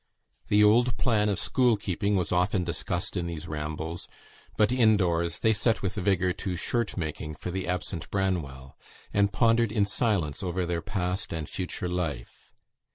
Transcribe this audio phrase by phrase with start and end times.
[0.47, 4.07] The old plan of school keeping was often discussed in these rambles;
[4.57, 8.75] but in doors they set with vigour to shirt making for the absent Branwell,
[9.13, 12.51] and pondered in silence over their past and future life.